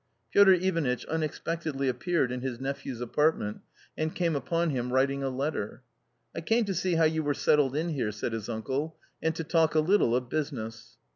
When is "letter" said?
5.29-5.83